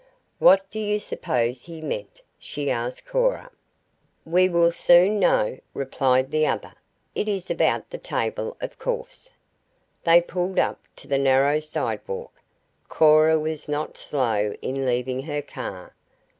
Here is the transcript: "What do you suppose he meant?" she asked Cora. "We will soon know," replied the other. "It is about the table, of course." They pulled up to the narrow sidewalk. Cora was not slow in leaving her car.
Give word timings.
"What 0.39 0.67
do 0.71 0.79
you 0.79 0.99
suppose 0.99 1.61
he 1.65 1.79
meant?" 1.79 2.21
she 2.39 2.71
asked 2.71 3.05
Cora. 3.05 3.51
"We 4.25 4.49
will 4.49 4.71
soon 4.71 5.19
know," 5.19 5.59
replied 5.75 6.31
the 6.31 6.47
other. 6.47 6.73
"It 7.13 7.27
is 7.27 7.51
about 7.51 7.91
the 7.91 7.99
table, 7.99 8.57
of 8.61 8.79
course." 8.79 9.31
They 10.03 10.19
pulled 10.19 10.57
up 10.57 10.79
to 10.95 11.07
the 11.07 11.19
narrow 11.19 11.59
sidewalk. 11.59 12.33
Cora 12.89 13.37
was 13.39 13.69
not 13.69 13.95
slow 13.95 14.55
in 14.63 14.87
leaving 14.87 15.21
her 15.21 15.43
car. 15.43 15.93